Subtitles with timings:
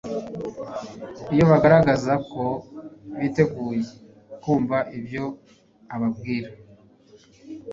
[1.33, 2.45] Iyo bagaragaza ko
[3.19, 3.81] biteguye
[4.41, 5.25] kumva ibyo
[5.93, 6.49] ababwira,